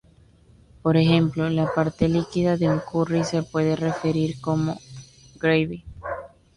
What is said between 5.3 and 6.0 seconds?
"gravy".